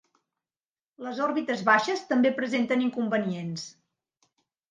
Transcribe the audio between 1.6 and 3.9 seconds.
baixes també presenten inconvenients.